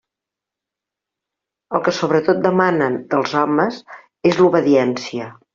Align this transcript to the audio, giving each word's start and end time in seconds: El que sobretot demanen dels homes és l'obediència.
El 1.75 1.83
que 1.87 1.93
sobretot 1.99 2.41
demanen 2.47 2.97
dels 3.15 3.39
homes 3.43 3.81
és 4.33 4.41
l'obediència. 4.43 5.33